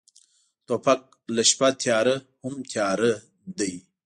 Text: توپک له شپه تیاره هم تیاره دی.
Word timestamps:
توپک 0.67 1.01
له 1.35 1.43
شپه 1.49 1.67
تیاره 1.81 2.15
هم 2.43 2.55
تیاره 2.71 3.11
دی. 3.57 3.73